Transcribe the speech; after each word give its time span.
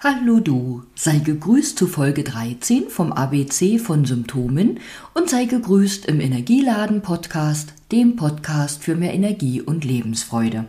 Hallo 0.00 0.38
du, 0.38 0.84
sei 0.94 1.18
gegrüßt 1.18 1.76
zu 1.76 1.88
Folge 1.88 2.22
13 2.22 2.88
vom 2.88 3.10
ABC 3.10 3.80
von 3.80 4.04
Symptomen 4.04 4.78
und 5.12 5.28
sei 5.28 5.46
gegrüßt 5.46 6.06
im 6.06 6.20
Energieladen 6.20 7.02
Podcast, 7.02 7.74
dem 7.90 8.14
Podcast 8.14 8.84
für 8.84 8.94
mehr 8.94 9.12
Energie 9.12 9.60
und 9.60 9.84
Lebensfreude. 9.84 10.68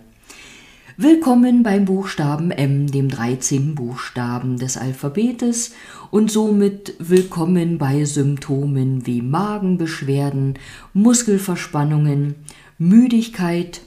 Willkommen 0.97 1.61
beim 1.61 1.85
Buchstaben 1.85 2.49
M, 2.49 2.87
dem 2.91 3.07
13. 3.07 3.75
Buchstaben 3.75 4.57
des 4.57 4.77
Alphabetes 4.77 5.73
und 6.09 6.31
somit 6.31 6.95
willkommen 6.97 7.77
bei 7.77 8.05
Symptomen 8.05 9.05
wie 9.05 9.21
Magenbeschwerden, 9.21 10.57
Muskelverspannungen, 10.93 12.33
Müdigkeit, 12.79 13.81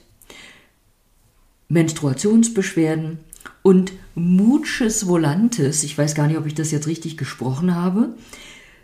Menstruationsbeschwerden, 1.69 3.19
und 3.63 3.93
Muches 4.15 5.07
Volantes, 5.07 5.85
ich 5.85 5.97
weiß 5.97 6.15
gar 6.15 6.27
nicht, 6.27 6.37
ob 6.37 6.47
ich 6.47 6.55
das 6.55 6.71
jetzt 6.71 6.87
richtig 6.87 7.17
gesprochen 7.17 7.75
habe, 7.75 8.15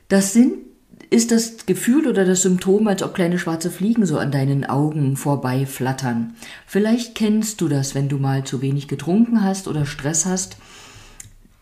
das 0.09 0.33
sind, 0.33 0.55
ist 1.11 1.31
das 1.31 1.67
Gefühl 1.67 2.07
oder 2.07 2.25
das 2.25 2.43
Symptom, 2.43 2.89
als 2.89 3.03
ob 3.03 3.15
kleine 3.15 3.39
schwarze 3.39 3.71
Fliegen 3.71 4.07
so 4.07 4.19
an 4.19 4.33
deinen 4.33 4.65
Augen 4.65 5.17
vorbeiflattern. 5.17 6.35
Vielleicht 6.67 7.15
kennst 7.15 7.61
du 7.61 7.69
das, 7.69 7.95
wenn 7.95 8.09
du 8.09 8.17
mal 8.19 8.45
zu 8.45 8.63
wenig 8.63 8.89
getrunken 8.89 9.43
hast 9.43 9.69
oder 9.69 9.85
Stress 9.85 10.25
hast. 10.25 10.57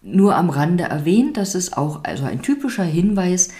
Nur 0.03 0.37
am 0.37 0.51
Rande 0.51 0.85
erwähnt, 0.85 1.37
das 1.37 1.57
ist 1.57 1.77
auch 1.77 2.05
also 2.05 2.25
ein 2.25 2.43
typischer 2.43 2.85
Hinweis 2.85 3.51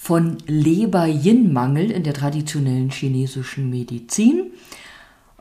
von 0.00 0.38
Leber-Yin-Mangel 0.46 1.90
in 1.90 2.02
der 2.02 2.14
traditionellen 2.14 2.90
chinesischen 2.90 3.68
Medizin. 3.68 4.52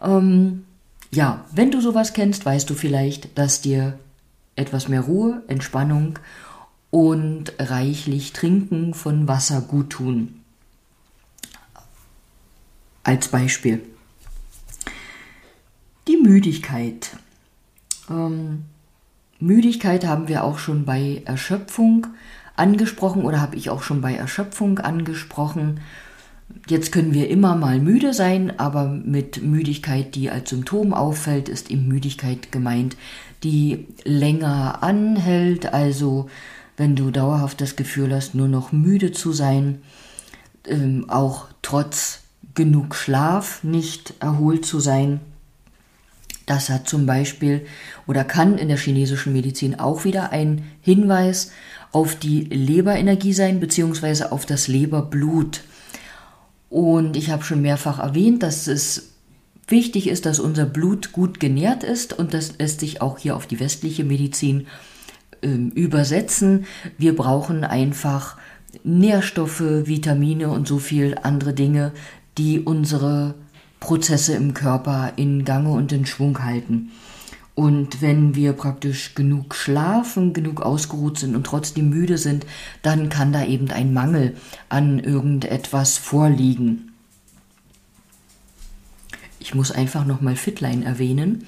Ähm, 0.02 0.66
ja, 1.14 1.46
wenn 1.52 1.72
du 1.72 1.82
sowas 1.82 2.14
kennst, 2.14 2.46
weißt 2.46 2.70
du 2.70 2.76
vielleicht, 2.76 3.38
dass 3.38 3.62
dir 3.62 4.00
etwas 4.56 4.88
mehr 4.88 5.02
Ruhe, 5.02 5.44
Entspannung 5.48 6.20
und 6.90 7.54
reichlich 7.60 8.34
Trinken 8.34 8.94
von 8.94 9.28
Wasser 9.28 9.62
gut 9.62 9.90
tun. 9.92 10.42
Als 13.04 13.30
Beispiel. 13.30 13.82
Die 16.08 16.18
Müdigkeit. 16.18 17.18
Ähm, 18.10 18.66
Müdigkeit 19.40 20.06
haben 20.06 20.28
wir 20.28 20.44
auch 20.44 20.60
schon 20.60 20.86
bei 20.86 21.24
Erschöpfung 21.26 22.08
angesprochen 22.56 23.24
oder 23.24 23.42
habe 23.42 23.56
ich 23.56 23.70
auch 23.70 23.82
schon 23.82 24.02
bei 24.02 24.14
Erschöpfung 24.14 24.80
angesprochen. 24.80 25.82
Jetzt 26.68 26.92
können 26.92 27.14
wir 27.14 27.30
immer 27.30 27.56
mal 27.56 27.80
müde 27.80 28.14
sein, 28.14 28.60
aber 28.60 28.86
mit 28.86 29.44
Müdigkeit, 29.44 30.16
die 30.16 30.30
als 30.30 30.50
Symptom 30.50 30.94
auffällt, 30.94 31.50
ist 31.50 31.72
eben 31.72 31.88
Müdigkeit 31.88 32.52
gemeint, 32.52 32.96
die 33.44 33.88
länger 34.04 34.84
anhält. 34.84 35.74
Also 35.74 36.30
wenn 36.78 36.96
du 36.96 37.12
dauerhaft 37.12 37.62
das 37.62 37.76
Gefühl 37.76 38.14
hast, 38.14 38.36
nur 38.36 38.48
noch 38.48 38.72
müde 38.72 39.12
zu 39.12 39.32
sein, 39.32 39.82
ähm, 40.68 41.10
auch 41.10 41.48
trotz 41.62 42.22
genug 42.54 42.96
Schlaf 42.96 43.64
nicht 43.64 44.14
erholt 44.20 44.66
zu 44.66 44.80
sein. 44.80 45.20
Das 46.46 46.70
hat 46.70 46.90
zum 46.90 47.06
Beispiel 47.06 47.66
oder 48.08 48.24
kann 48.24 48.58
in 48.58 48.68
der 48.68 48.78
chinesischen 48.78 49.32
Medizin 49.34 49.80
auch 49.80 50.06
wieder 50.06 50.32
ein 50.32 50.64
Hinweis 50.82 51.52
auf 51.92 52.16
die 52.16 52.42
Leberenergie 52.42 53.34
sein, 53.34 53.60
beziehungsweise 53.60 54.32
auf 54.32 54.46
das 54.46 54.68
Leberblut. 54.68 55.62
Und 56.72 57.18
ich 57.18 57.30
habe 57.30 57.44
schon 57.44 57.62
mehrfach 57.62 58.00
erwähnt, 58.00 58.44
dass 58.44 58.68
es 58.68 59.10
wichtig 59.68 60.08
ist, 60.08 60.26
dass 60.26 60.40
unser 60.40 60.66
Blut 60.66 61.12
gut 61.12 61.42
genährt 61.42 61.84
ist 61.84 62.18
und 62.18 62.34
das 62.34 62.58
lässt 62.60 62.80
sich 62.80 63.02
auch 63.02 63.20
hier 63.20 63.36
auf 63.36 63.46
die 63.46 63.60
westliche 63.60 64.06
Medizin 64.06 64.68
äh, 65.42 65.50
übersetzen. 65.50 66.66
Wir 66.98 67.14
brauchen 67.14 67.66
einfach 67.66 68.38
Nährstoffe, 68.86 69.60
Vitamine 69.60 70.50
und 70.50 70.66
so 70.66 70.80
viel 70.80 71.18
andere 71.22 71.54
Dinge, 71.54 71.92
die 72.38 72.62
unsere 72.62 73.36
Prozesse 73.82 74.34
im 74.36 74.54
Körper 74.54 75.12
in 75.18 75.44
Gange 75.44 75.72
und 75.72 75.92
in 75.92 76.06
Schwung 76.06 76.42
halten. 76.42 76.92
Und 77.54 78.02
wenn 78.02 78.36
wir 78.36 78.54
praktisch 78.54 79.14
genug 79.14 79.56
schlafen, 79.56 80.34
genug 80.34 80.62
ausgeruht 80.62 81.20
sind 81.20 81.36
und 81.36 81.46
trotzdem 81.46 81.90
müde 81.90 82.18
sind, 82.18 82.46
dann 82.82 83.10
kann 83.10 83.34
da 83.34 83.46
eben 83.46 83.70
ein 83.72 83.94
Mangel 83.94 84.36
an 84.70 85.00
irgendetwas 85.00 85.98
vorliegen. 85.98 86.94
Ich 89.40 89.54
muss 89.54 89.72
einfach 89.72 90.06
nochmal 90.06 90.36
Fitline 90.36 90.86
erwähnen. 90.86 91.46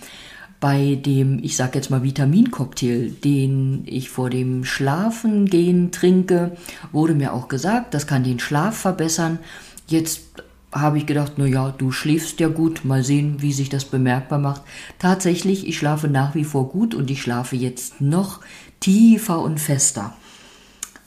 Bei 0.60 0.96
dem, 0.96 1.40
ich 1.44 1.56
sag 1.56 1.76
jetzt 1.76 1.90
mal 1.90 2.04
Vitamincocktail, 2.04 3.12
den 3.12 3.84
ich 3.86 4.10
vor 4.10 4.30
dem 4.30 4.66
Schlafengehen 4.66 5.92
trinke, 5.92 6.58
wurde 6.92 7.16
mir 7.16 7.34
auch 7.34 7.48
gesagt, 7.48 7.94
das 7.94 8.08
kann 8.08 8.24
den 8.24 8.40
Schlaf 8.40 8.78
verbessern. 8.78 9.40
Jetzt 9.88 10.43
habe 10.74 10.98
ich 10.98 11.06
gedacht, 11.06 11.34
na 11.38 11.46
ja, 11.46 11.72
du 11.72 11.92
schläfst 11.92 12.40
ja 12.40 12.48
gut, 12.48 12.84
mal 12.84 13.04
sehen, 13.04 13.42
wie 13.42 13.54
sich 13.54 13.70
das 13.70 13.86
bemerkbar 13.86 14.40
macht. 14.40 14.64
Tatsächlich, 15.00 15.68
ich 15.68 15.78
schlafe 15.78 16.08
nach 16.08 16.36
wie 16.36 16.44
vor 16.44 16.70
gut 16.70 16.96
und 16.96 17.10
ich 17.12 17.22
schlafe 17.22 17.56
jetzt 17.56 18.02
noch 18.02 18.42
tiefer 18.80 19.40
und 19.42 19.60
fester. 19.60 20.14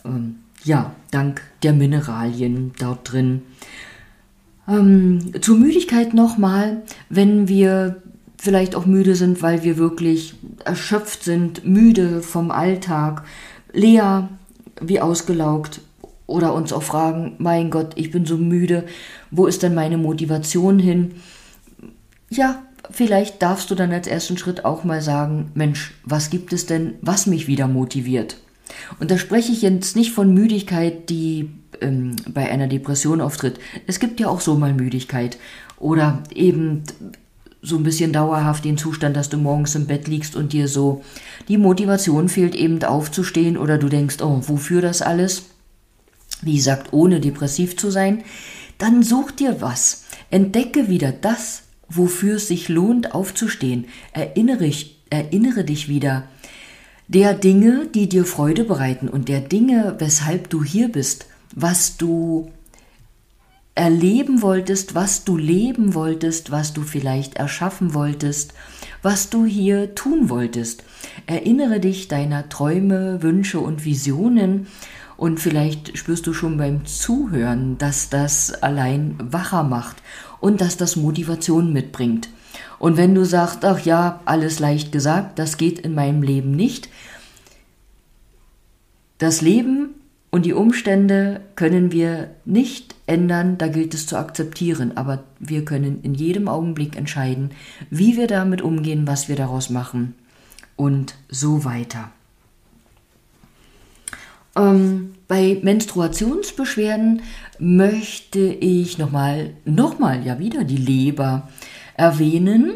Ähm, 0.05 0.37
ja, 0.65 0.95
dank 1.11 1.43
der 1.63 1.73
Mineralien 1.73 2.73
dort 2.79 3.13
drin. 3.13 3.43
Ähm, 4.69 5.33
zur 5.41 5.57
Müdigkeit 5.57 6.15
nochmal, 6.15 6.83
wenn 7.09 7.49
wir 7.49 8.03
vielleicht 8.39 8.75
auch 8.75 8.87
müde 8.87 9.15
sind, 9.15 9.43
weil 9.43 9.63
wir 9.63 9.77
wirklich 9.77 10.35
erschöpft 10.65 11.25
sind, 11.25 11.65
müde 11.65 12.23
vom 12.23 12.51
Alltag, 12.51 13.25
leer, 13.73 14.29
wie 14.81 15.01
ausgelaugt, 15.01 15.81
oder 16.27 16.55
uns 16.55 16.73
auch 16.73 16.83
fragen, 16.83 17.35
mein 17.39 17.71
Gott, 17.71 17.93
ich 17.95 18.11
bin 18.11 18.27
so 18.27 18.37
müde, 18.37 18.85
wo 19.31 19.47
ist 19.47 19.63
denn 19.63 19.75
meine 19.75 19.99
Motivation 19.99 20.79
hin? 20.79 21.15
Ja, 22.29 22.63
vielleicht 22.91 23.43
darfst 23.43 23.71
du 23.71 23.75
dann 23.75 23.93
als 23.93 24.07
ersten 24.07 24.37
Schritt 24.37 24.65
auch 24.65 24.85
mal 24.85 25.03
sagen, 25.03 25.51
Mensch, 25.55 25.95
was 26.05 26.31
gibt 26.31 26.53
es 26.53 26.67
denn, 26.67 26.95
was 27.01 27.27
mich 27.27 27.47
wieder 27.47 27.69
motiviert? 27.69 28.39
Und 28.99 29.11
da 29.11 29.19
spreche 29.19 29.53
ich 29.53 29.63
jetzt 29.63 29.95
nicht 29.97 30.13
von 30.13 30.35
Müdigkeit, 30.35 31.09
die 31.09 31.51
ähm, 31.81 32.17
bei 32.29 32.51
einer 32.51 32.67
Depression 32.67 33.21
auftritt. 33.21 33.59
Es 33.87 34.01
gibt 34.01 34.19
ja 34.19 34.29
auch 34.29 34.41
so 34.41 34.57
mal 34.57 34.75
Müdigkeit 34.75 35.39
oder 35.79 36.23
eben 36.35 36.83
so 37.63 37.77
ein 37.77 37.83
bisschen 37.83 38.13
dauerhaft 38.13 38.65
den 38.65 38.79
Zustand, 38.79 39.17
dass 39.17 39.29
du 39.29 39.39
morgens 39.39 39.75
im 39.75 39.87
Bett 39.87 40.09
liegst 40.09 40.37
und 40.37 40.53
dir 40.53 40.69
so 40.69 41.03
die 41.49 41.59
Motivation 41.59 42.29
fehlt, 42.29 42.55
eben 42.55 42.83
aufzustehen 42.83 43.57
oder 43.57 43.79
du 43.79 43.89
denkst, 43.89 44.17
oh, 44.23 44.41
wofür 44.47 44.81
das 44.81 45.03
alles? 45.03 45.45
Wie 46.43 46.57
gesagt, 46.57 46.93
ohne 46.93 47.21
depressiv 47.21 47.77
zu 47.77 47.91
sein, 47.91 48.25
dann 48.79 49.03
such 49.03 49.31
dir 49.33 49.61
was. 49.61 50.05
Entdecke 50.31 50.89
wieder 50.89 51.13
das, 51.13 51.63
wofür 51.89 52.37
es 52.37 52.49
sich 52.49 52.69
lohnt, 52.69 53.15
aufzustehen. 53.15 53.87
Erinnere, 54.13 54.71
erinnere 55.11 55.65
dich 55.65 55.89
wieder 55.89 56.25
der 57.09 57.35
Dinge, 57.35 57.87
die 57.87 58.09
dir 58.09 58.25
Freude 58.25 58.65
bereiten 58.65 59.09
und 59.09 59.29
der 59.29 59.41
Dinge, 59.41 59.97
weshalb 59.99 60.51
du 60.51 60.65
hier 60.65 60.91
bist, 60.91 61.27
was 61.55 61.97
du 61.97 62.51
erleben 63.77 64.43
wolltest, 64.43 64.95
was 64.95 65.25
du 65.25 65.37
leben 65.37 65.95
wolltest, 65.95 66.51
was 66.51 66.73
du 66.73 66.83
vielleicht 66.83 67.37
erschaffen 67.37 67.95
wolltest, 67.95 68.55
was 69.03 69.31
du 69.31 69.45
hier 69.45 69.95
tun 69.95 70.31
wolltest. 70.31 70.83
Erinnere 71.27 71.79
dich 71.79 72.09
deiner 72.09 72.49
Träume, 72.49 73.23
Wünsche 73.23 73.61
und 73.61 73.85
Visionen 73.85 74.67
und 75.17 75.41
vielleicht 75.41 75.97
spürst 75.97 76.27
du 76.27 76.33
schon 76.33 76.57
beim 76.57 76.85
Zuhören, 76.85 77.79
dass 77.79 78.11
das 78.11 78.53
allein 78.63 79.17
wacher 79.19 79.63
macht 79.63 79.97
und 80.41 80.61
dass 80.61 80.77
das 80.77 80.97
Motivation 80.97 81.73
mitbringt. 81.73 82.29
Und 82.79 82.97
wenn 82.97 83.15
du 83.15 83.25
sagst, 83.25 83.65
ach 83.65 83.81
ja, 83.81 84.21
alles 84.25 84.59
leicht 84.59 84.93
gesagt, 84.93 85.39
das 85.39 85.57
geht 85.57 85.79
in 85.79 85.95
meinem 85.95 86.23
Leben 86.23 86.53
nicht, 86.53 86.89
das 89.19 89.41
Leben 89.41 89.95
und 90.31 90.45
die 90.45 90.53
Umstände 90.53 91.41
können 91.55 91.93
wir 91.93 92.31
nicht 92.45 92.95
ändern, 93.07 93.57
da 93.57 93.69
gilt 93.69 93.95
es 93.95 94.07
zu 94.07 94.19
akzeptieren, 94.19 94.97
aber 94.97 95.25
wir 95.39 95.65
können 95.65 96.03
in 96.03 96.15
jedem 96.15 96.49
Augenblick 96.49 96.97
entscheiden, 96.97 97.53
wie 97.89 98.19
wir 98.19 98.27
damit 98.27 98.61
umgehen, 98.61 99.07
was 99.07 99.29
wir 99.29 99.37
daraus 99.37 99.71
machen 99.71 100.15
und 100.77 101.15
so 101.31 101.65
weiter. 101.65 102.11
Ähm, 104.57 105.15
bei 105.29 105.59
Menstruationsbeschwerden 105.63 107.23
möchte 107.59 108.41
ich 108.41 108.99
nochmal, 108.99 109.55
nochmal, 109.65 110.25
ja 110.25 110.39
wieder 110.39 110.65
die 110.65 110.77
Leber 110.77 111.49
erwähnen. 111.97 112.73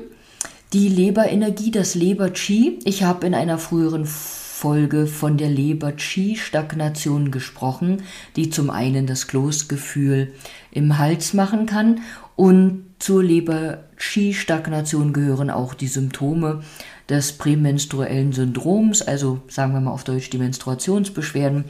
Die 0.73 0.89
Leberenergie, 0.89 1.71
das 1.71 1.95
Leber-Chi. 1.95 2.81
Ich 2.85 3.03
habe 3.03 3.27
in 3.27 3.35
einer 3.35 3.59
früheren 3.59 4.07
Folge 4.07 5.07
von 5.07 5.37
der 5.37 5.49
Leber-Chi-Stagnation 5.49 7.31
gesprochen, 7.31 8.03
die 8.37 8.51
zum 8.51 8.71
einen 8.71 9.07
das 9.07 9.27
Kloßgefühl 9.27 10.33
im 10.71 10.99
Hals 10.99 11.35
machen 11.35 11.67
kann 11.67 12.01
und 12.37 12.90
zur 13.01 13.25
Leber-Chi-Stagnation 13.25 15.13
gehören 15.13 15.51
auch 15.51 15.75
die 15.75 15.89
Symptome, 15.89 16.63
des 17.11 17.33
prämenstruellen 17.33 18.33
Syndroms, 18.33 19.03
also 19.03 19.41
sagen 19.49 19.73
wir 19.73 19.81
mal 19.81 19.91
auf 19.91 20.05
Deutsch 20.05 20.31
die 20.31 20.39
Menstruationsbeschwerden, 20.39 21.65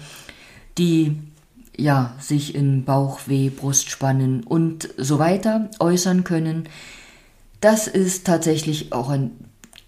die 0.77 1.17
ja 1.77 2.15
sich 2.21 2.55
in 2.55 2.85
Bauchweh, 2.85 3.49
Brustspannen 3.49 4.45
und 4.45 4.91
so 4.99 5.19
weiter 5.19 5.71
äußern 5.81 6.25
können. 6.25 6.69
Das 7.63 7.89
ist 7.89 8.27
tatsächlich 8.27 8.93
auch 8.93 9.09
ein 9.09 9.31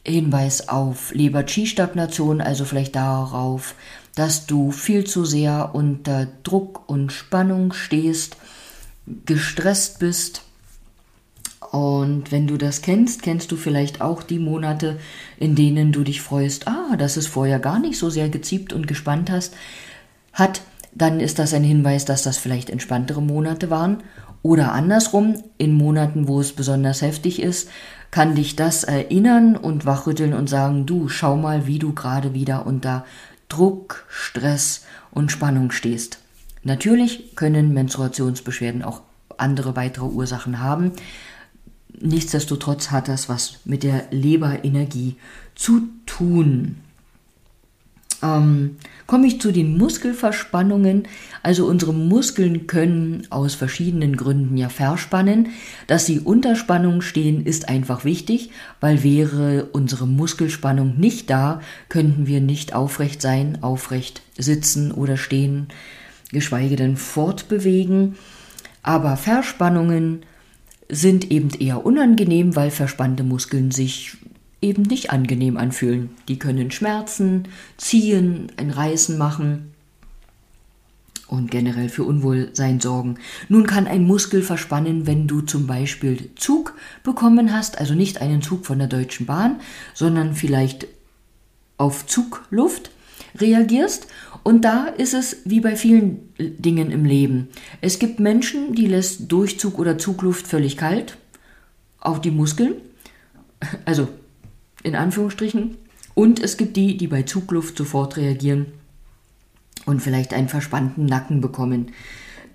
Hinweis 0.05 0.69
auf 0.69 1.13
Leber-Qi-Stagnation, 1.15 2.41
also 2.41 2.65
vielleicht 2.65 2.97
darauf, 2.97 3.75
dass 4.15 4.47
du 4.47 4.73
viel 4.73 5.05
zu 5.05 5.25
sehr 5.25 5.71
unter 5.75 6.27
Druck 6.43 6.89
und 6.89 7.13
Spannung 7.13 7.73
stehst, 7.73 8.37
gestresst 9.27 9.99
bist. 9.99 10.43
Und 11.71 12.33
wenn 12.33 12.47
du 12.47 12.57
das 12.57 12.83
kennst, 12.83 13.23
kennst 13.23 13.53
du 13.53 13.57
vielleicht 13.57 14.01
auch 14.01 14.23
die 14.23 14.39
Monate, 14.39 14.99
in 15.39 15.55
denen 15.55 15.93
du 15.93 16.03
dich 16.03 16.21
freust, 16.21 16.69
ah, 16.69 16.97
dass 16.97 17.17
es 17.17 17.27
vorher 17.27 17.59
gar 17.59 17.79
nicht 17.79 17.99
so 17.99 18.11
sehr 18.11 18.29
geziebt 18.29 18.73
und 18.73 18.87
gespannt 18.87 19.31
hast, 19.31 19.55
hat, 20.33 20.63
dann 20.95 21.21
ist 21.21 21.39
das 21.39 21.55
ein 21.55 21.65
Hinweis, 21.65 22.05
dass 22.05 22.23
das 22.23 22.37
vielleicht 22.37 22.69
entspanntere 22.69 23.23
Monate 23.23 23.71
waren. 23.71 24.03
Oder 24.43 24.73
andersrum, 24.73 25.43
in 25.57 25.73
Monaten, 25.73 26.27
wo 26.29 26.41
es 26.41 26.53
besonders 26.53 27.01
heftig 27.01 27.41
ist, 27.41 27.71
kann 28.11 28.35
dich 28.35 28.57
das 28.57 28.85
erinnern 28.85 29.57
und 29.57 29.87
wachrütteln 29.87 30.35
und 30.35 30.49
sagen, 30.49 30.85
du, 30.85 31.09
schau 31.09 31.37
mal, 31.37 31.67
wie 31.67 31.79
du 31.79 31.95
gerade 31.95 32.35
wieder 32.35 32.67
unter 32.67 33.07
Druck, 33.49 34.05
Stress 34.09 34.85
und 35.11 35.33
Spannung 35.33 35.71
stehst. 35.71 36.19
Natürlich 36.65 37.35
können 37.37 37.73
Menstruationsbeschwerden 37.73 38.83
auch 38.83 39.01
andere 39.39 39.77
weitere 39.77 40.07
Ursachen 40.07 40.61
haben. 40.61 40.93
Nichtsdestotrotz 42.03 42.91
hat 42.91 43.07
das 43.07 43.29
was 43.29 43.61
mit 43.65 43.85
der 43.85 44.07
Leberenergie 44.11 45.17
zu 45.55 45.89
tun. 46.05 46.77
Ähm, 48.23 48.77
komme 49.07 49.27
ich 49.29 49.41
zu 49.41 49.53
den 49.53 49.79
Muskelverspannungen. 49.79 51.05
Also 51.45 51.67
unsere 51.67 51.95
Muskeln 51.95 52.67
können 52.67 53.27
aus 53.31 53.55
verschiedenen 53.55 54.17
Gründen 54.17 54.57
ja 54.57 54.69
verspannen. 54.69 55.51
Dass 55.87 56.07
sie 56.07 56.19
unter 56.19 56.57
Spannung 56.57 57.03
stehen, 57.03 57.47
ist 57.47 57.69
einfach 57.69 58.05
wichtig, 58.05 58.51
weil 58.81 59.05
wäre 59.05 59.69
unsere 59.73 60.09
Muskelspannung 60.09 60.99
nicht 60.99 61.31
da, 61.31 61.61
könnten 61.89 62.27
wir 62.27 62.41
nicht 62.41 62.75
aufrecht 62.75 63.23
sein, 63.23 63.59
aufrecht 63.63 64.23
sitzen 64.37 64.91
oder 64.91 65.17
stehen, 65.17 65.69
geschweige 66.31 66.75
denn 66.75 66.97
fortbewegen. 66.97 68.17
Aber 68.83 69.17
Verspannungen 69.17 70.25
sind 70.93 71.31
eben 71.31 71.49
eher 71.59 71.87
unangenehm, 71.87 72.55
weil 72.55 72.71
verspannte 72.71 73.25
Muskeln 73.25 73.71
sich 73.71 74.19
eben 74.61 74.83
nicht 74.83 75.11
angenehm 75.11 75.57
anfühlen. 75.57 76.11
Die 76.29 76.39
können 76.39 76.71
schmerzen, 76.71 77.49
ziehen, 77.79 78.53
ein 78.59 78.71
Reißen 78.71 79.17
machen 79.17 79.73
und 81.29 81.51
generell 81.51 81.89
für 81.89 82.05
Unwohlsein 82.05 82.79
sorgen. 82.79 83.17
Nun 83.49 83.67
kann 83.67 83.87
ein 83.87 84.05
Muskel 84.05 84.43
verspannen, 84.43 85.07
wenn 85.07 85.27
du 85.27 85.41
zum 85.41 85.67
Beispiel 85.67 86.29
Zug 86.37 86.75
bekommen 87.03 87.55
hast, 87.55 87.79
also 87.79 87.95
nicht 87.95 88.21
einen 88.21 88.43
Zug 88.43 88.67
von 88.67 88.79
der 88.79 88.89
Deutschen 88.89 89.25
Bahn, 89.25 89.61
sondern 89.95 90.35
vielleicht 90.35 90.89
auf 91.79 92.07
Zugluft 92.07 92.91
reagierst. 93.39 94.07
Und 94.43 94.65
da 94.65 94.87
ist 94.87 95.15
es 95.15 95.39
wie 95.45 95.61
bei 95.61 95.77
vielen 95.77 96.33
Dingen 96.39 96.91
im 96.91 97.05
Leben. 97.05 97.49
Es 97.81 97.99
gibt 97.99 98.21
Menschen, 98.21 98.75
die 98.75 98.87
lässt 98.87 99.31
Durchzug 99.31 99.79
oder 99.79 99.99
Zugluft 99.99 100.47
völlig 100.47 100.77
kalt, 100.77 101.17
auch 102.01 102.19
die 102.19 102.31
Muskeln. 102.31 102.75
Also 103.85 104.09
in 104.83 104.97
Anführungsstrichen. 104.97 105.77
Und 106.15 106.41
es 106.41 106.57
gibt 106.57 106.77
die, 106.77 106.97
die 106.97 107.07
bei 107.07 107.23
Zugluft 107.23 107.77
sofort 107.79 108.17
reagieren 108.17 108.67
und 109.87 110.01
vielleicht 110.03 110.35
einen 110.35 110.49
verspannten 110.49 111.07
Nacken 111.07 111.41
bekommen. 111.41 111.93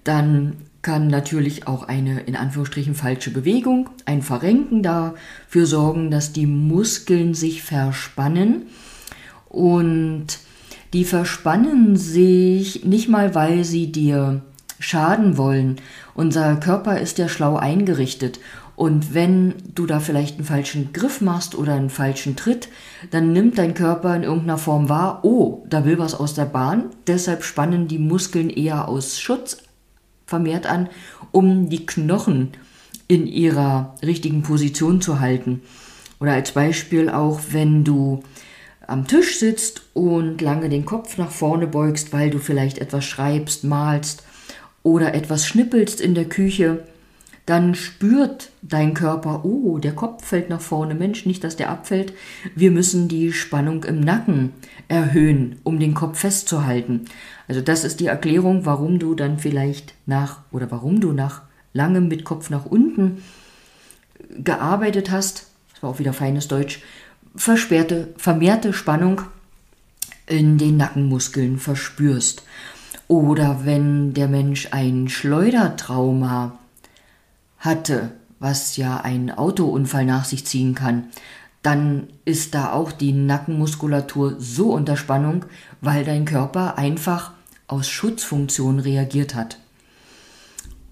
Dann 0.03 0.57
kann 0.81 1.07
natürlich 1.07 1.67
auch 1.67 1.83
eine 1.83 2.21
in 2.21 2.35
Anführungsstrichen 2.35 2.95
falsche 2.95 3.31
Bewegung, 3.31 3.89
ein 4.05 4.21
Verrenken 4.21 4.83
dafür 4.83 5.65
sorgen, 5.65 6.11
dass 6.11 6.33
die 6.33 6.45
Muskeln 6.45 7.33
sich 7.33 7.63
verspannen. 7.63 8.67
Und 9.49 10.39
die 10.93 11.05
verspannen 11.05 11.95
sich 11.97 12.85
nicht 12.85 13.09
mal, 13.09 13.35
weil 13.35 13.63
sie 13.63 13.91
dir 13.91 14.41
schaden 14.79 15.37
wollen. 15.37 15.77
Unser 16.13 16.55
Körper 16.57 16.99
ist 16.99 17.17
ja 17.17 17.27
schlau 17.27 17.55
eingerichtet 17.55 18.39
und 18.77 19.15
wenn 19.15 19.55
du 19.73 19.87
da 19.87 19.99
vielleicht 19.99 20.35
einen 20.35 20.45
falschen 20.45 20.93
Griff 20.93 21.19
machst 21.19 21.55
oder 21.55 21.73
einen 21.73 21.89
falschen 21.89 22.35
Tritt, 22.35 22.69
dann 23.09 23.33
nimmt 23.33 23.57
dein 23.57 23.73
Körper 23.73 24.15
in 24.15 24.21
irgendeiner 24.21 24.59
Form 24.59 24.87
wahr, 24.87 25.21
oh, 25.23 25.65
da 25.67 25.83
will 25.83 25.97
was 25.97 26.13
aus 26.13 26.35
der 26.35 26.45
Bahn. 26.45 26.91
Deshalb 27.07 27.43
spannen 27.43 27.87
die 27.87 27.97
Muskeln 27.97 28.51
eher 28.51 28.87
aus 28.87 29.19
Schutz 29.19 29.57
vermehrt 30.27 30.67
an, 30.67 30.89
um 31.31 31.69
die 31.69 31.87
Knochen 31.87 32.49
in 33.07 33.25
ihrer 33.25 33.95
richtigen 34.03 34.43
Position 34.43 35.01
zu 35.01 35.19
halten. 35.19 35.63
Oder 36.19 36.33
als 36.33 36.51
Beispiel 36.51 37.09
auch, 37.09 37.39
wenn 37.49 37.83
du 37.83 38.21
am 38.87 39.05
Tisch 39.05 39.37
sitzt 39.37 39.83
und 39.93 40.41
lange 40.41 40.69
den 40.69 40.85
Kopf 40.85 41.17
nach 41.17 41.31
vorne 41.31 41.67
beugst, 41.67 42.13
weil 42.13 42.29
du 42.29 42.39
vielleicht 42.39 42.79
etwas 42.79 43.05
schreibst, 43.05 43.63
malst 43.63 44.23
oder 44.81 45.13
etwas 45.13 45.45
schnippelst 45.45 45.99
in 46.01 46.15
der 46.15 46.25
Küche, 46.25 46.85
dann 47.45 47.75
spürt 47.75 48.49
dein 48.61 48.93
Körper, 48.93 49.45
oh, 49.45 49.77
der 49.77 49.93
Kopf 49.93 50.25
fällt 50.25 50.49
nach 50.49 50.59
vorne, 50.59 50.95
Mensch, 50.95 51.25
nicht, 51.25 51.43
dass 51.43 51.55
der 51.55 51.69
abfällt. 51.69 52.11
Wir 52.55 52.71
müssen 52.71 53.07
die 53.07 53.31
Spannung 53.31 53.85
im 53.85 54.01
Nacken 54.01 54.51
erhöhen, 54.89 55.57
um 55.63 55.79
den 55.79 55.93
Kopf 55.93 56.19
festzuhalten. 56.19 57.05
Also 57.47 57.61
das 57.61 57.85
ist 57.85 58.01
die 58.01 58.07
Erklärung, 58.07 58.65
warum 58.65 58.99
du 58.99 59.15
dann 59.15 59.39
vielleicht 59.39 59.93
nach 60.05 60.41
oder 60.51 60.71
warum 60.71 60.99
du 60.99 61.13
nach 61.13 61.43
langem 61.71 62.09
mit 62.09 62.25
Kopf 62.25 62.49
nach 62.49 62.65
unten 62.65 63.23
gearbeitet 64.37 65.09
hast. 65.09 65.47
Das 65.73 65.83
war 65.83 65.89
auch 65.89 65.99
wieder 65.99 66.13
feines 66.13 66.49
Deutsch. 66.49 66.81
Versperrte, 67.37 68.13
vermehrte 68.17 68.73
Spannung 68.73 69.21
in 70.25 70.57
den 70.57 70.77
Nackenmuskeln 70.77 71.57
verspürst. 71.57 72.43
Oder 73.07 73.61
wenn 73.63 74.13
der 74.13 74.27
Mensch 74.27 74.69
ein 74.71 75.07
Schleudertrauma 75.07 76.59
hatte, 77.59 78.11
was 78.39 78.77
ja 78.77 78.97
ein 78.97 79.31
Autounfall 79.31 80.05
nach 80.05 80.25
sich 80.25 80.45
ziehen 80.45 80.75
kann, 80.75 81.05
dann 81.63 82.07
ist 82.25 82.53
da 82.53 82.71
auch 82.71 82.91
die 82.91 83.13
Nackenmuskulatur 83.13 84.35
so 84.39 84.73
unter 84.73 84.95
Spannung, 84.95 85.45
weil 85.81 86.03
dein 86.03 86.25
Körper 86.25 86.77
einfach 86.77 87.31
aus 87.67 87.89
Schutzfunktion 87.89 88.79
reagiert 88.79 89.35
hat. 89.35 89.57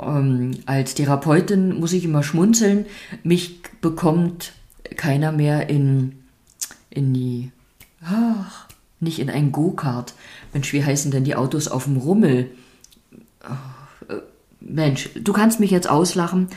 Ähm, 0.01 0.51
als 0.65 0.96
Therapeutin 0.96 1.79
muss 1.79 1.93
ich 1.93 2.03
immer 2.05 2.24
schmunzeln. 2.24 2.86
Mich 3.24 3.62
bekommt 3.81 4.53
keiner 4.96 5.31
mehr 5.31 5.70
in, 5.70 6.15
in 6.96 7.14
die, 7.14 7.52
ach, 8.04 8.68
nicht 9.00 9.20
in 9.20 9.30
ein 9.30 9.52
Go-Kart. 9.52 10.14
Mensch, 10.54 10.74
wie 10.74 10.84
heißen 10.84 11.12
denn 11.12 11.24
die 11.24 11.36
Autos 11.36 11.68
auf 11.68 11.84
dem 11.84 11.98
Rummel? 11.98 12.50
Mensch, 14.60 15.10
du 15.16 15.34
kannst 15.34 15.60
mich 15.60 15.72
jetzt 15.72 15.90
auslachen. 15.90 16.48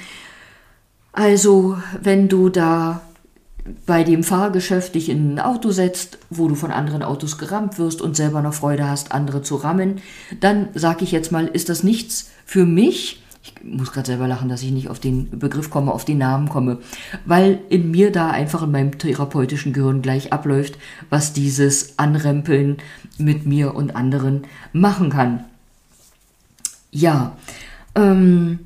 Also, 1.12 1.76
wenn 2.00 2.28
du 2.28 2.48
da 2.48 3.02
bei 3.86 4.04
dem 4.04 4.24
Fahrgeschäft 4.24 4.94
dich 4.94 5.08
in 5.08 5.34
ein 5.34 5.40
Auto 5.40 5.70
setzt, 5.72 6.18
wo 6.30 6.48
du 6.48 6.54
von 6.54 6.70
anderen 6.70 7.02
Autos 7.02 7.38
gerammt 7.38 7.78
wirst 7.78 8.00
und 8.00 8.16
selber 8.16 8.40
noch 8.40 8.54
Freude 8.54 8.88
hast, 8.88 9.12
andere 9.12 9.42
zu 9.42 9.56
rammen, 9.56 10.00
dann 10.40 10.68
sag 10.74 11.02
ich 11.02 11.12
jetzt 11.12 11.32
mal, 11.32 11.46
ist 11.46 11.68
das 11.68 11.82
nichts 11.82 12.30
für 12.46 12.64
mich? 12.64 13.22
Ich 13.56 13.64
muss 13.64 13.92
gerade 13.92 14.06
selber 14.06 14.28
lachen, 14.28 14.48
dass 14.48 14.62
ich 14.62 14.70
nicht 14.70 14.88
auf 14.88 15.00
den 15.00 15.38
Begriff 15.38 15.70
komme, 15.70 15.92
auf 15.92 16.04
den 16.04 16.18
Namen 16.18 16.48
komme, 16.48 16.78
weil 17.24 17.60
in 17.68 17.90
mir 17.90 18.12
da 18.12 18.30
einfach 18.30 18.62
in 18.62 18.70
meinem 18.70 18.98
therapeutischen 18.98 19.72
Gehirn 19.72 20.02
gleich 20.02 20.32
abläuft, 20.32 20.78
was 21.10 21.32
dieses 21.32 21.98
Anrempeln 21.98 22.78
mit 23.18 23.46
mir 23.46 23.74
und 23.74 23.96
anderen 23.96 24.42
machen 24.72 25.10
kann. 25.10 25.44
Ja, 26.90 27.36
ähm, 27.94 28.60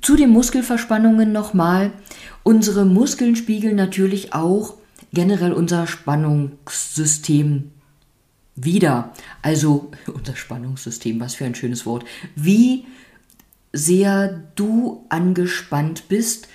zu 0.00 0.16
den 0.16 0.30
Muskelverspannungen 0.30 1.32
nochmal. 1.32 1.92
Unsere 2.42 2.84
Muskeln 2.84 3.36
spiegeln 3.36 3.76
natürlich 3.76 4.32
auch 4.34 4.74
generell 5.12 5.52
unser 5.52 5.86
Spannungssystem 5.86 7.70
wieder. 8.54 9.12
Also 9.42 9.90
unser 10.12 10.36
Spannungssystem, 10.36 11.20
was 11.20 11.34
für 11.34 11.44
ein 11.44 11.54
schönes 11.54 11.86
Wort. 11.86 12.04
Wie 12.34 12.84
sehr 13.76 14.42
du 14.54 15.04
angespannt 15.08 16.08
bist 16.08 16.48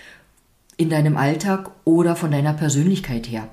in 0.78 0.90
deinem 0.90 1.18
Alltag 1.18 1.72
oder 1.86 2.16
von 2.16 2.32
deiner 2.32 2.54
Persönlichkeit 2.54 3.28
her. 3.30 3.48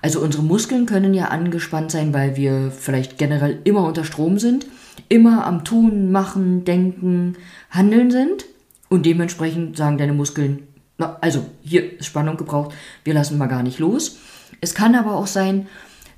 Also 0.00 0.20
unsere 0.20 0.42
Muskeln 0.42 0.86
können 0.86 1.14
ja 1.14 1.26
angespannt 1.26 1.90
sein, 1.90 2.12
weil 2.12 2.36
wir 2.36 2.70
vielleicht 2.70 3.18
generell 3.18 3.60
immer 3.64 3.84
unter 3.84 4.04
Strom 4.04 4.38
sind 4.38 4.66
immer 5.08 5.46
am 5.46 5.64
Tun, 5.64 6.10
Machen, 6.10 6.64
Denken, 6.64 7.36
Handeln 7.70 8.10
sind 8.10 8.46
und 8.88 9.06
dementsprechend 9.06 9.76
sagen 9.76 9.98
deine 9.98 10.12
Muskeln, 10.12 10.66
na, 10.98 11.16
also 11.20 11.46
hier 11.62 11.98
ist 11.98 12.06
Spannung 12.06 12.36
gebraucht, 12.36 12.74
wir 13.04 13.14
lassen 13.14 13.38
mal 13.38 13.46
gar 13.46 13.62
nicht 13.62 13.78
los. 13.78 14.18
Es 14.60 14.74
kann 14.74 14.94
aber 14.94 15.14
auch 15.16 15.26
sein, 15.26 15.66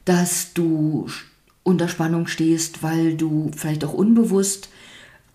dass 0.04 0.52
du 0.52 1.06
unter 1.62 1.88
Spannung 1.88 2.26
stehst, 2.26 2.82
weil 2.82 3.14
du 3.14 3.50
vielleicht 3.56 3.84
auch 3.84 3.94
unbewusst 3.94 4.68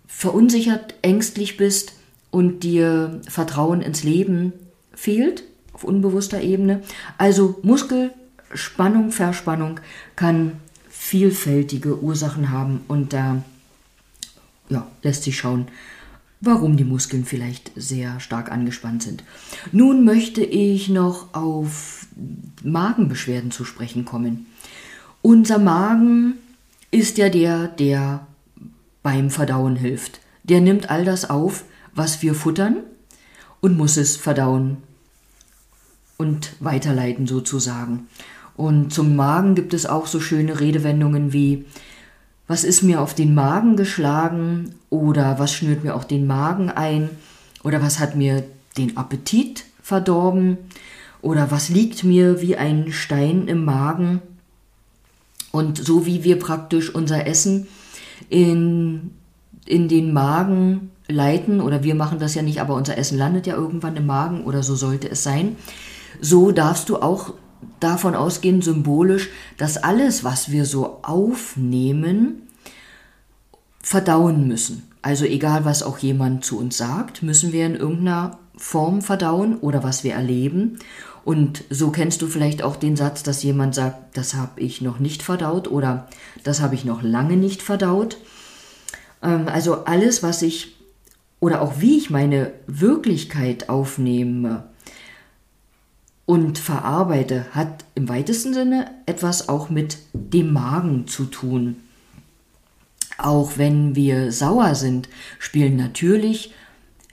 verunsichert, 0.10 0.96
ängstlich 1.04 1.56
bist 1.56 1.94
und 2.32 2.64
dir 2.64 3.22
Vertrauen 3.30 3.82
ins 3.82 4.04
Leben 4.04 4.52
fehlt 4.94 5.44
auf 5.72 5.86
unbewusster 5.86 6.42
Ebene. 6.42 6.82
Also 7.18 7.60
Muskelspannung, 7.62 9.12
Verspannung 9.12 9.80
kann 10.18 10.54
vielfältige 10.90 12.02
Ursachen 12.02 12.50
haben 12.50 12.82
und 12.90 13.14
da 13.14 13.44
ja, 14.68 14.86
lässt 15.04 15.24
sich 15.24 15.38
schauen, 15.38 15.68
warum 16.42 16.76
die 16.76 16.84
Muskeln 16.84 17.24
vielleicht 17.24 17.72
sehr 17.76 18.20
stark 18.20 18.52
angespannt 18.52 19.04
sind. 19.04 19.24
Nun 19.72 20.04
möchte 20.04 20.44
ich 20.44 20.90
noch 20.90 21.34
auf 21.34 22.08
Magenbeschwerden 22.64 23.52
zu 23.52 23.64
sprechen 23.64 24.06
kommen. 24.06 24.48
Unser 25.22 25.60
Magen 25.60 26.36
ist 26.92 27.18
ja 27.18 27.30
der, 27.30 27.68
der 27.68 28.28
beim 29.04 29.30
Verdauen 29.30 29.76
hilft. 29.76 30.20
Der 30.44 30.62
nimmt 30.62 30.90
all 30.90 31.06
das 31.06 31.30
auf, 31.30 31.64
was 31.94 32.22
wir 32.22 32.34
futtern 32.34 32.78
und 33.62 33.78
muss 33.78 33.98
es 33.98 34.16
verdauen 34.16 34.78
und 36.18 36.54
weiterleiten 36.60 37.28
sozusagen. 37.28 38.08
Und 38.56 38.94
zum 38.94 39.16
Magen 39.16 39.56
gibt 39.56 39.74
es 39.74 39.86
auch 39.86 40.06
so 40.06 40.20
schöne 40.20 40.60
Redewendungen 40.60 41.34
wie 41.34 41.66
was 42.50 42.64
ist 42.64 42.82
mir 42.82 43.00
auf 43.00 43.14
den 43.14 43.36
Magen 43.36 43.78
geschlagen 43.78 44.74
oder 44.90 45.38
was 45.38 45.54
schnürt 45.54 45.84
mir 45.84 45.96
auch 45.96 46.04
den 46.04 46.26
Magen 46.26 46.72
ein 46.72 47.10
oder 47.64 47.80
was 47.80 48.00
hat 48.00 48.16
mir 48.16 48.44
den 48.76 48.98
Appetit 48.98 49.66
verdorben 49.84 50.58
oder 51.22 51.52
was 51.52 51.70
liegt 51.70 52.04
mir 52.04 52.42
wie 52.42 52.56
ein 52.56 52.92
Stein 52.92 53.48
im 53.48 53.66
Magen. 53.66 54.22
Und 55.52 55.78
so 55.78 56.08
wie 56.08 56.24
wir 56.24 56.40
praktisch 56.40 56.94
unser 56.94 57.28
Essen 57.28 57.68
in, 58.30 59.12
in 59.66 59.88
den 59.88 60.14
Magen 60.14 60.92
leiten, 61.08 61.62
oder 61.62 61.84
wir 61.84 61.96
machen 61.96 62.20
das 62.20 62.36
ja 62.36 62.42
nicht, 62.42 62.62
aber 62.62 62.76
unser 62.76 62.98
Essen 62.98 63.18
landet 63.18 63.48
ja 63.48 63.56
irgendwann 63.56 63.96
im 63.96 64.06
Magen 64.06 64.44
oder 64.44 64.64
so 64.64 64.76
sollte 64.76 65.10
es 65.10 65.24
sein, 65.24 65.56
so 66.22 66.52
darfst 66.52 66.90
du 66.90 66.98
auch 66.98 67.34
davon 67.80 68.16
ausgehen, 68.16 68.62
symbolisch, 68.62 69.30
dass 69.58 69.78
alles, 69.78 70.24
was 70.24 70.52
wir 70.52 70.66
so 70.66 71.00
aufnehmen, 71.02 72.44
verdauen 73.82 74.48
müssen. 74.48 74.84
Also 75.02 75.26
egal, 75.26 75.66
was 75.66 75.82
auch 75.82 75.98
jemand 76.00 76.44
zu 76.44 76.60
uns 76.60 76.78
sagt, 76.78 77.24
müssen 77.24 77.54
wir 77.54 77.66
in 77.66 77.76
irgendeiner 77.76 78.38
Form 78.60 79.02
verdauen 79.02 79.58
oder 79.58 79.84
was 79.84 80.04
wir 80.04 80.14
erleben. 80.14 80.80
Und 81.26 81.64
so 81.70 81.92
kennst 81.92 82.22
du 82.22 82.28
vielleicht 82.28 82.62
auch 82.64 82.76
den 82.76 82.96
Satz, 82.96 83.24
dass 83.24 83.44
jemand 83.44 83.76
sagt, 83.76 84.18
das 84.18 84.34
habe 84.34 84.60
ich 84.62 84.82
noch 84.82 85.00
nicht 85.00 85.24
verdaut 85.24 85.70
oder 85.70 86.08
das 86.44 86.62
habe 86.62 86.76
ich 86.76 86.86
noch 86.86 87.02
lange 87.02 87.38
nicht 87.38 87.62
verdaut. 87.62 88.18
Ähm, 89.22 89.48
also 89.48 89.86
alles, 89.86 90.24
was 90.24 90.42
ich 90.42 90.76
oder 91.40 91.62
auch 91.62 91.80
wie 91.80 91.98
ich 91.98 92.10
meine 92.10 92.52
Wirklichkeit 92.68 93.70
aufnehme, 93.70 94.66
und 96.30 96.60
verarbeite, 96.60 97.48
hat 97.54 97.86
im 97.96 98.08
weitesten 98.08 98.54
Sinne 98.54 98.92
etwas 99.08 99.50
auch 99.50 99.72
mit 99.72 99.98
dem 100.14 100.54
Magen 100.54 101.08
zu 101.08 101.26
tun. 101.26 101.78
Auch 103.18 103.58
wenn 103.58 103.96
wir 103.96 104.32
sauer 104.32 104.76
sind, 104.76 105.10
spielen 105.40 105.76
natürlich 105.76 106.54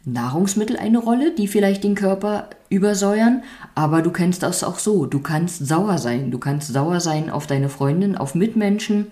Nahrungsmittel 0.06 0.78
eine 0.78 0.98
Rolle, 0.98 1.34
die 1.34 1.48
vielleicht 1.48 1.84
den 1.84 1.94
Körper 1.94 2.48
übersäuern, 2.70 3.42
aber 3.74 4.00
du 4.00 4.10
kennst 4.10 4.42
das 4.42 4.64
auch 4.64 4.78
so. 4.78 5.04
Du 5.04 5.20
kannst 5.20 5.66
sauer 5.66 5.98
sein. 5.98 6.30
Du 6.30 6.38
kannst 6.38 6.72
sauer 6.72 7.00
sein 7.00 7.28
auf 7.28 7.46
deine 7.46 7.68
Freundin, 7.68 8.16
auf 8.16 8.34
Mitmenschen, 8.34 9.08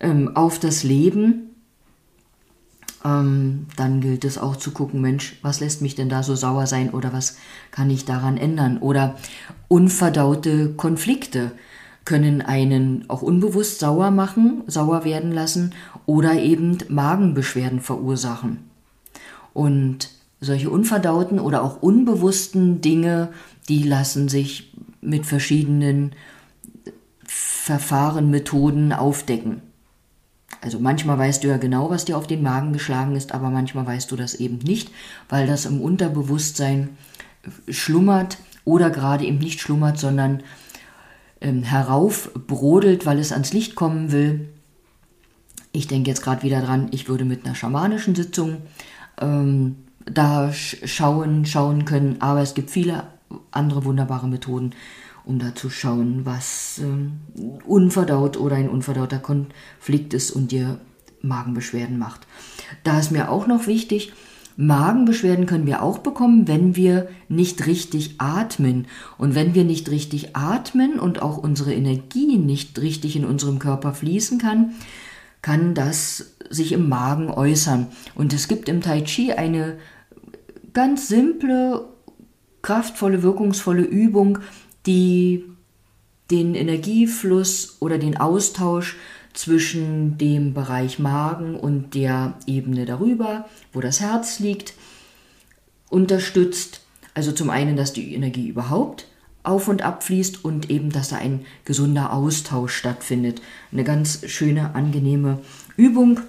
ähm, 0.00 0.34
auf 0.34 0.58
das 0.58 0.82
Leben 0.82 1.52
ähm, 3.04 3.66
dann 3.76 4.00
gilt 4.00 4.24
es 4.24 4.38
auch 4.38 4.56
zu 4.56 4.70
gucken, 4.70 5.00
Mensch, 5.00 5.38
was 5.42 5.60
lässt 5.60 5.82
mich 5.82 5.94
denn 5.94 6.08
da 6.08 6.22
so 6.22 6.34
sauer 6.34 6.66
sein 6.66 6.90
oder 6.90 7.12
was 7.12 7.36
kann 7.70 7.90
ich 7.90 8.04
daran 8.04 8.36
ändern? 8.36 8.78
Oder 8.78 9.16
unverdaute 9.68 10.74
Konflikte 10.74 11.52
können 12.04 12.42
einen 12.42 13.04
auch 13.08 13.22
unbewusst 13.22 13.80
sauer 13.80 14.10
machen, 14.10 14.62
sauer 14.66 15.04
werden 15.04 15.32
lassen 15.32 15.72
oder 16.06 16.34
eben 16.34 16.78
Magenbeschwerden 16.88 17.80
verursachen. 17.80 18.70
Und 19.52 20.10
solche 20.42 20.70
unverdauten 20.70 21.38
oder 21.38 21.62
auch 21.62 21.80
unbewussten 21.80 22.80
Dinge, 22.80 23.28
die 23.68 23.84
lassen 23.84 24.28
sich 24.28 24.74
mit 25.00 25.24
verschiedenen 25.24 26.12
Verfahren, 27.24 28.28
Methoden 28.30 28.92
aufdecken. 28.92 29.62
Also 30.60 30.80
manchmal 30.80 31.18
weißt 31.18 31.42
du 31.42 31.48
ja 31.48 31.56
genau, 31.56 31.90
was 31.90 32.04
dir 32.04 32.18
auf 32.18 32.26
den 32.26 32.42
Magen 32.42 32.72
geschlagen 32.72 33.16
ist, 33.16 33.32
aber 33.32 33.50
manchmal 33.50 33.86
weißt 33.86 34.10
du 34.10 34.16
das 34.16 34.34
eben 34.34 34.58
nicht, 34.58 34.90
weil 35.28 35.46
das 35.46 35.64
im 35.64 35.80
Unterbewusstsein 35.80 36.90
schlummert 37.68 38.38
oder 38.64 38.90
gerade 38.90 39.24
eben 39.24 39.38
nicht 39.38 39.60
schlummert, 39.60 39.98
sondern 39.98 40.42
ähm, 41.40 41.62
heraufbrodelt, 41.62 43.06
weil 43.06 43.18
es 43.18 43.32
ans 43.32 43.52
Licht 43.52 43.76
kommen 43.76 44.10
will. 44.12 44.48
Ich 45.72 45.86
denke 45.86 46.10
jetzt 46.10 46.22
gerade 46.22 46.42
wieder 46.42 46.60
dran, 46.60 46.88
ich 46.90 47.08
würde 47.08 47.24
mit 47.24 47.44
einer 47.44 47.54
schamanischen 47.54 48.14
Sitzung 48.14 48.58
ähm, 49.20 49.76
da 50.06 50.52
schauen, 50.52 51.44
schauen 51.44 51.84
können, 51.84 52.16
aber 52.20 52.40
es 52.40 52.54
gibt 52.54 52.70
viele 52.70 53.04
andere 53.50 53.84
wunderbare 53.84 54.28
Methoden, 54.28 54.72
um 55.24 55.38
da 55.38 55.54
zu 55.54 55.70
schauen, 55.70 56.24
was 56.24 56.80
ähm, 56.82 57.20
unverdaut 57.66 58.36
oder 58.36 58.56
ein 58.56 58.68
unverdauter 58.68 59.18
Konflikt 59.18 60.14
ist 60.14 60.30
und 60.32 60.52
dir 60.52 60.80
Magenbeschwerden 61.22 61.98
macht. 61.98 62.26
Da 62.82 62.98
ist 62.98 63.12
mir 63.12 63.30
auch 63.30 63.46
noch 63.46 63.66
wichtig, 63.66 64.12
Magenbeschwerden 64.56 65.46
können 65.46 65.66
wir 65.66 65.82
auch 65.82 65.98
bekommen, 65.98 66.46
wenn 66.46 66.76
wir 66.76 67.08
nicht 67.28 67.66
richtig 67.66 68.16
atmen. 68.18 68.86
Und 69.16 69.34
wenn 69.34 69.54
wir 69.54 69.64
nicht 69.64 69.90
richtig 69.90 70.36
atmen 70.36 70.98
und 70.98 71.22
auch 71.22 71.38
unsere 71.38 71.72
Energie 71.72 72.36
nicht 72.36 72.80
richtig 72.80 73.16
in 73.16 73.24
unserem 73.24 73.58
Körper 73.58 73.94
fließen 73.94 74.38
kann, 74.38 74.72
kann 75.40 75.74
das 75.74 76.34
sich 76.50 76.72
im 76.72 76.88
Magen 76.88 77.30
äußern. 77.30 77.88
Und 78.14 78.32
es 78.32 78.46
gibt 78.46 78.68
im 78.68 78.80
Tai 78.80 79.00
Chi 79.02 79.32
eine 79.32 79.78
ganz 80.72 81.08
simple, 81.08 81.88
kraftvolle, 82.62 83.22
wirkungsvolle 83.22 83.82
Übung, 83.82 84.38
die 84.86 85.44
den 86.30 86.54
Energiefluss 86.54 87.76
oder 87.80 87.98
den 87.98 88.16
Austausch 88.16 88.96
zwischen 89.34 90.18
dem 90.18 90.54
Bereich 90.54 90.98
Magen 90.98 91.56
und 91.56 91.94
der 91.94 92.34
Ebene 92.46 92.84
darüber, 92.84 93.48
wo 93.72 93.80
das 93.80 94.00
Herz 94.00 94.38
liegt, 94.38 94.74
unterstützt. 95.88 96.80
Also 97.14 97.32
zum 97.32 97.50
einen, 97.50 97.76
dass 97.76 97.92
die 97.92 98.14
Energie 98.14 98.48
überhaupt 98.48 99.06
auf 99.42 99.68
und 99.68 99.82
ab 99.82 100.04
fließt 100.04 100.44
und 100.44 100.70
eben, 100.70 100.90
dass 100.90 101.08
da 101.08 101.16
ein 101.16 101.44
gesunder 101.64 102.12
Austausch 102.12 102.74
stattfindet. 102.74 103.42
Eine 103.72 103.84
ganz 103.84 104.22
schöne, 104.26 104.74
angenehme 104.74 105.40
Übung, 105.76 106.20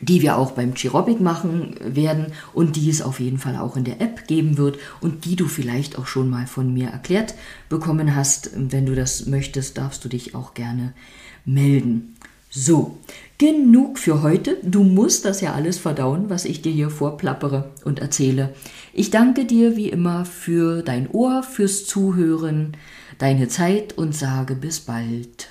die 0.00 0.22
wir 0.22 0.36
auch 0.36 0.52
beim 0.52 0.74
Chirobic 0.74 1.20
machen 1.20 1.74
werden 1.80 2.26
und 2.52 2.76
die 2.76 2.88
es 2.88 3.02
auf 3.02 3.20
jeden 3.20 3.38
Fall 3.38 3.56
auch 3.56 3.76
in 3.76 3.84
der 3.84 4.00
App 4.00 4.26
geben 4.26 4.56
wird 4.56 4.78
und 5.00 5.24
die 5.24 5.36
du 5.36 5.46
vielleicht 5.46 5.98
auch 5.98 6.06
schon 6.06 6.30
mal 6.30 6.46
von 6.46 6.72
mir 6.72 6.88
erklärt 6.88 7.34
bekommen 7.68 8.14
hast. 8.14 8.50
Wenn 8.54 8.86
du 8.86 8.94
das 8.94 9.26
möchtest, 9.26 9.78
darfst 9.78 10.04
du 10.04 10.08
dich 10.08 10.34
auch 10.34 10.54
gerne 10.54 10.94
melden. 11.44 12.16
So, 12.52 12.98
genug 13.38 13.98
für 13.98 14.22
heute. 14.22 14.56
Du 14.64 14.82
musst 14.82 15.24
das 15.24 15.40
ja 15.40 15.52
alles 15.52 15.78
verdauen, 15.78 16.30
was 16.30 16.44
ich 16.44 16.62
dir 16.62 16.72
hier 16.72 16.90
vorplappere 16.90 17.70
und 17.84 18.00
erzähle. 18.00 18.54
Ich 18.92 19.10
danke 19.10 19.44
dir 19.44 19.76
wie 19.76 19.88
immer 19.88 20.24
für 20.24 20.82
dein 20.82 21.08
Ohr, 21.08 21.44
fürs 21.44 21.86
Zuhören, 21.86 22.76
deine 23.18 23.46
Zeit 23.46 23.96
und 23.96 24.16
sage 24.16 24.56
bis 24.56 24.80
bald. 24.80 25.49